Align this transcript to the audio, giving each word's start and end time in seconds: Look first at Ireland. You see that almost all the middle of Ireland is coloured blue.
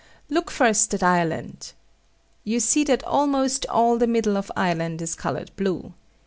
Look 0.29 0.49
first 0.49 0.95
at 0.95 1.03
Ireland. 1.03 1.73
You 2.43 2.59
see 2.59 2.83
that 2.85 3.03
almost 3.03 3.67
all 3.67 3.99
the 3.99 4.07
middle 4.07 4.35
of 4.35 4.51
Ireland 4.55 4.99
is 4.99 5.13
coloured 5.13 5.55
blue. 5.55 5.93